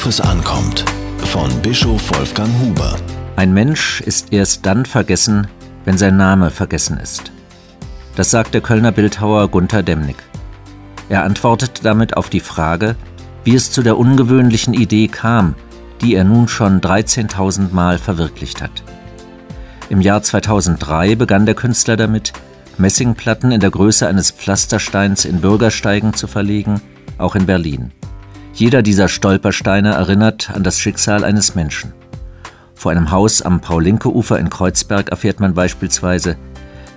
Worauf 0.00 0.08
es 0.08 0.20
ankommt. 0.22 0.86
Von 1.26 1.50
Bischof 1.60 2.16
Wolfgang 2.16 2.48
Huber. 2.58 2.96
Ein 3.36 3.52
Mensch 3.52 4.00
ist 4.00 4.32
erst 4.32 4.64
dann 4.64 4.86
vergessen, 4.86 5.46
wenn 5.84 5.98
sein 5.98 6.16
Name 6.16 6.50
vergessen 6.50 6.96
ist. 6.96 7.30
Das 8.16 8.30
sagt 8.30 8.54
der 8.54 8.62
Kölner 8.62 8.92
Bildhauer 8.92 9.48
Gunther 9.48 9.82
Demnig. 9.82 10.16
Er 11.10 11.24
antwortet 11.24 11.80
damit 11.82 12.16
auf 12.16 12.30
die 12.30 12.40
Frage, 12.40 12.96
wie 13.44 13.54
es 13.54 13.72
zu 13.72 13.82
der 13.82 13.98
ungewöhnlichen 13.98 14.72
Idee 14.72 15.08
kam, 15.08 15.54
die 16.00 16.14
er 16.14 16.24
nun 16.24 16.48
schon 16.48 16.80
13.000 16.80 17.70
Mal 17.70 17.98
verwirklicht 17.98 18.62
hat. 18.62 18.82
Im 19.90 20.00
Jahr 20.00 20.22
2003 20.22 21.14
begann 21.14 21.44
der 21.44 21.54
Künstler 21.54 21.98
damit, 21.98 22.32
Messingplatten 22.78 23.52
in 23.52 23.60
der 23.60 23.70
Größe 23.70 24.08
eines 24.08 24.30
Pflastersteins 24.30 25.26
in 25.26 25.42
Bürgersteigen 25.42 26.14
zu 26.14 26.26
verlegen, 26.26 26.80
auch 27.18 27.34
in 27.34 27.44
Berlin. 27.44 27.92
Jeder 28.60 28.82
dieser 28.82 29.08
Stolpersteine 29.08 29.94
erinnert 29.94 30.50
an 30.50 30.62
das 30.62 30.78
Schicksal 30.78 31.24
eines 31.24 31.54
Menschen. 31.54 31.94
Vor 32.74 32.92
einem 32.92 33.10
Haus 33.10 33.40
am 33.40 33.62
Paul-Linke-Ufer 33.62 34.38
in 34.38 34.50
Kreuzberg 34.50 35.08
erfährt 35.08 35.40
man 35.40 35.54
beispielsweise, 35.54 36.36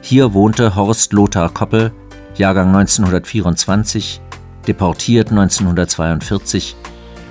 hier 0.01 0.33
wohnte 0.33 0.75
Horst 0.75 1.13
Lothar 1.13 1.47
Koppel, 1.53 1.93
Jahrgang 2.35 2.75
1924, 2.75 4.19
deportiert 4.67 5.29
1942, 5.29 6.75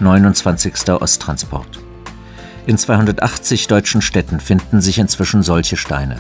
29. 0.01 0.93
Osttransport. 0.99 1.81
In 2.67 2.79
280 2.79 3.67
deutschen 3.67 4.01
Städten 4.01 4.41
finden 4.41 4.81
sich 4.81 4.99
inzwischen 4.99 5.43
solche 5.43 5.77
Steine. 5.77 6.17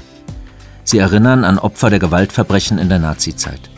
Sie 0.85 0.99
erinnern 0.99 1.45
an 1.45 1.59
Opfer 1.59 1.89
der 1.89 1.99
Gewaltverbrechen 1.99 2.77
in 2.77 2.91
der 2.91 2.99
Nazizeit. 2.99 3.71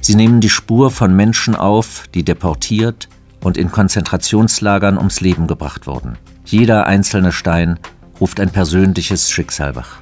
Sie 0.00 0.14
nehmen 0.14 0.40
die 0.40 0.48
Spur 0.48 0.90
von 0.90 1.14
Menschen 1.14 1.54
auf, 1.54 2.04
die 2.14 2.22
deportiert 2.22 3.10
und 3.42 3.56
in 3.56 3.70
Konzentrationslagern 3.70 4.98
ums 4.98 5.20
Leben 5.20 5.46
gebracht 5.46 5.86
wurden. 5.86 6.18
Jeder 6.44 6.86
einzelne 6.86 7.32
Stein 7.32 7.78
ruft 8.20 8.40
ein 8.40 8.50
persönliches 8.50 9.30
Schicksal 9.30 9.76
wach. 9.76 9.98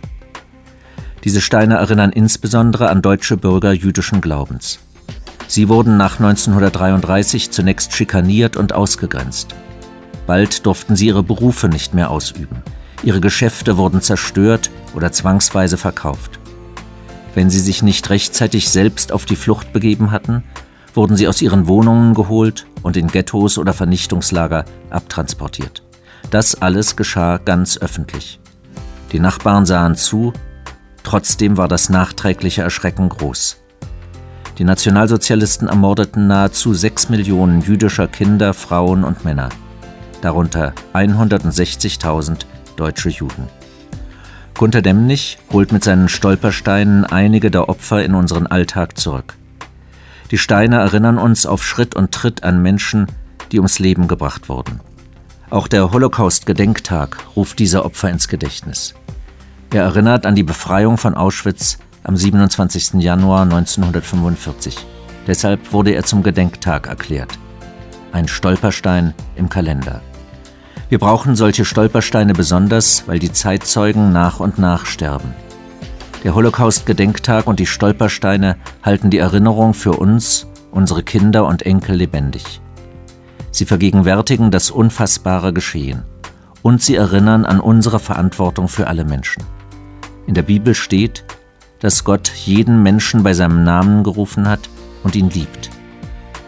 Diese 1.25 1.41
Steine 1.41 1.75
erinnern 1.77 2.13
insbesondere 2.13 2.89
an 2.89 3.03
deutsche 3.03 3.37
Bürger 3.37 3.73
jüdischen 3.73 4.21
Glaubens. 4.21 4.79
Sie 5.49 5.69
wurden 5.69 5.97
nach 5.97 6.19
1933 6.19 7.51
zunächst 7.51 7.95
schikaniert 7.95 8.57
und 8.57 8.73
ausgegrenzt. 8.73 9.55
Bald 10.27 10.67
durften 10.67 10.97
sie 10.97 11.07
ihre 11.07 11.23
Berufe 11.23 11.69
nicht 11.69 11.95
mehr 11.95 12.11
ausüben. 12.11 12.63
Ihre 13.03 13.21
Geschäfte 13.21 13.77
wurden 13.77 14.01
zerstört 14.01 14.71
oder 14.95 15.13
zwangsweise 15.13 15.77
verkauft. 15.77 16.41
Wenn 17.35 17.51
sie 17.51 17.61
sich 17.61 17.83
nicht 17.83 18.09
rechtzeitig 18.11 18.71
selbst 18.71 19.13
auf 19.13 19.25
die 19.25 19.37
Flucht 19.37 19.73
begeben 19.73 20.11
hatten, 20.11 20.43
wurden 20.95 21.17
sie 21.17 21.29
aus 21.29 21.43
ihren 21.43 21.69
Wohnungen 21.69 22.15
geholt 22.15 22.67
und 22.87 22.97
in 22.97 23.09
Ghettos 23.09 23.59
oder 23.59 23.73
Vernichtungslager 23.73 24.65
abtransportiert. 24.91 25.83
Das 26.31 26.63
alles 26.63 26.95
geschah 26.95 27.39
ganz 27.39 27.77
öffentlich. 27.79 28.39
Die 29.11 29.19
Nachbarn 29.19 29.67
sahen 29.67 29.97
zu, 29.97 30.33
trotzdem 31.03 31.57
war 31.57 31.67
das 31.67 31.89
nachträgliche 31.89 32.63
Erschrecken 32.63 33.09
groß. 33.09 33.57
Die 34.59 34.65
Nationalsozialisten 34.65 35.67
ermordeten 35.67 36.29
nahezu 36.29 36.75
sechs 36.75 37.09
Millionen 37.09 37.61
jüdischer 37.61 38.07
Kinder, 38.07 38.55
Frauen 38.55 39.03
und 39.03 39.25
Männer, 39.25 39.49
darunter 40.21 40.73
160.000 40.95 42.47
deutsche 42.77 43.09
Juden. 43.09 43.49
Gunter 44.57 44.81
Demnig 44.81 45.39
holt 45.53 45.73
mit 45.73 45.83
seinen 45.83 46.09
Stolpersteinen 46.09 47.05
einige 47.05 47.51
der 47.51 47.69
Opfer 47.69 48.05
in 48.05 48.15
unseren 48.15 48.47
Alltag 48.47 48.97
zurück. 48.97 49.35
Die 50.31 50.39
Steine 50.39 50.77
erinnern 50.77 51.19
uns 51.19 51.47
auf 51.47 51.65
Schritt 51.65 51.95
und 51.95 52.13
Tritt 52.13 52.43
an 52.43 52.61
Menschen, 52.61 53.07
die 53.53 53.59
ums 53.59 53.79
Leben 53.79 54.09
gebracht 54.09 54.49
wurden. 54.49 54.81
Auch 55.51 55.69
der 55.69 55.93
Holocaust-Gedenktag 55.93 57.19
ruft 57.37 57.59
diese 57.61 57.85
Opfer 57.85 58.11
ins 58.11 58.27
Gedächtnis. 58.27 58.95
Er 59.71 59.85
erinnert 59.85 60.27
an 60.27 60.35
die 60.35 60.43
Befreiung 60.43 60.99
von 60.99 61.15
Auschwitz 61.15 61.79
am 62.03 62.17
27. 62.17 62.95
Januar 62.95 63.43
1945. 63.43 64.77
Deshalb 65.27 65.73
wurde 65.73 65.93
er 65.93 66.05
zum 66.05 66.23
Gedenktag 66.23 66.89
erklärt. 66.89 67.39
Ein 68.13 68.29
Stolperstein 68.29 69.15
im 69.37 69.49
Kalender. 69.49 70.01
Wir 70.89 70.99
brauchen 70.99 71.35
solche 71.35 71.65
Stolpersteine 71.65 72.33
besonders, 72.33 73.05
weil 73.07 73.19
die 73.19 73.33
Zeitzeugen 73.33 74.13
nach 74.13 74.41
und 74.41 74.59
nach 74.59 74.87
sterben. 74.87 75.35
Der 76.27 76.35
Holocaust-Gedenktag 76.35 77.47
und 77.47 77.61
die 77.61 77.67
Stolpersteine 77.67 78.57
halten 78.83 79.11
die 79.11 79.19
Erinnerung 79.19 79.75
für 79.75 79.93
uns, 79.93 80.49
unsere 80.73 81.05
Kinder 81.05 81.47
und 81.47 81.63
Enkel 81.63 81.95
lebendig. 81.95 82.61
Sie 83.53 83.65
vergegenwärtigen 83.65 84.51
das 84.51 84.73
unfassbare 84.73 85.53
Geschehen 85.53 86.03
und 86.63 86.83
sie 86.83 86.97
erinnern 86.97 87.45
an 87.45 87.61
unsere 87.61 88.01
Verantwortung 88.01 88.67
für 88.67 88.89
alle 88.89 89.05
Menschen. 89.05 89.45
In 90.27 90.35
der 90.35 90.43
Bibel 90.43 90.75
steht, 90.75 91.23
dass 91.79 92.03
Gott 92.03 92.33
jeden 92.35 92.83
Menschen 92.83 93.23
bei 93.23 93.33
seinem 93.33 93.63
Namen 93.63 94.03
gerufen 94.03 94.49
hat 94.49 94.69
und 95.05 95.15
ihn 95.15 95.31
liebt. 95.31 95.71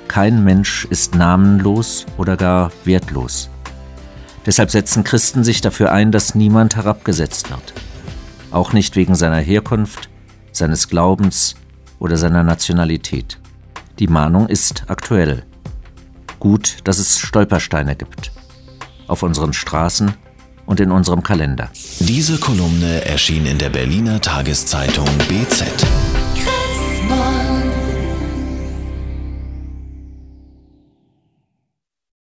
Kein 0.08 0.42
Mensch 0.42 0.86
ist 0.90 1.14
namenlos 1.14 2.04
oder 2.16 2.36
gar 2.36 2.72
wertlos. 2.82 3.48
Deshalb 4.44 4.72
setzen 4.72 5.04
Christen 5.04 5.44
sich 5.44 5.60
dafür 5.60 5.92
ein, 5.92 6.10
dass 6.10 6.34
niemand 6.34 6.74
herabgesetzt 6.74 7.48
wird. 7.50 7.74
Auch 8.50 8.72
nicht 8.72 8.96
wegen 8.96 9.14
seiner 9.14 9.40
Herkunft, 9.40 10.08
seines 10.52 10.88
Glaubens 10.88 11.54
oder 11.98 12.16
seiner 12.16 12.42
Nationalität. 12.42 13.38
Die 13.98 14.06
Mahnung 14.06 14.48
ist 14.48 14.84
aktuell. 14.88 15.44
Gut, 16.38 16.78
dass 16.84 16.98
es 16.98 17.18
Stolpersteine 17.18 17.96
gibt. 17.96 18.32
Auf 19.06 19.22
unseren 19.22 19.52
Straßen 19.52 20.14
und 20.66 20.80
in 20.80 20.90
unserem 20.90 21.22
Kalender. 21.22 21.70
Diese 21.98 22.38
Kolumne 22.38 23.04
erschien 23.04 23.46
in 23.46 23.58
der 23.58 23.70
Berliner 23.70 24.20
Tageszeitung 24.20 25.08
BZ. 25.28 25.64